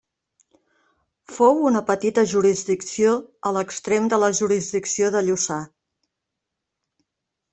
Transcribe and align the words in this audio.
Fou 1.33 1.59
una 1.71 1.81
petita 1.89 2.23
jurisdicció 2.31 3.13
a 3.49 3.53
l'extrem 3.57 4.09
de 4.13 4.19
la 4.25 4.31
jurisdicció 4.41 5.11
de 5.17 5.21
Lluçà. 5.27 5.59